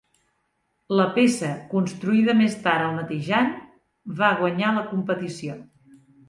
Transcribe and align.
La 0.99 1.03
peça, 1.17 1.49
construïda 1.73 2.35
més 2.39 2.55
tard 2.63 2.85
el 2.87 2.95
mateix 3.01 3.29
any, 3.41 3.53
va 4.23 4.31
guanyar 4.41 4.73
la 4.79 4.83
competició. 4.95 5.61